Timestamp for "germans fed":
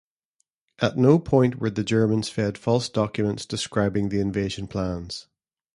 1.83-2.57